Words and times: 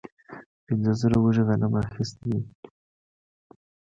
پنځه 0.65 0.91
زره 1.01 1.17
وږي 1.21 1.43
غنم 1.47 1.73
اخیستي 1.85 2.29
دي. 2.35 2.41